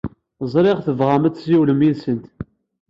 [0.53, 2.25] Ẓriɣ tebɣam ad tessiwlem yid-sent.